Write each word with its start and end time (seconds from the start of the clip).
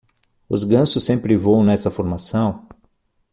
Os 0.49 0.63
gansos 0.63 1.03
sempre 1.03 1.37
voam 1.37 1.63
nessa 1.63 1.91
formação? 1.91 2.67